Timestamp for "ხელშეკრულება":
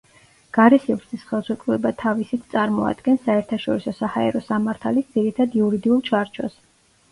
1.31-1.91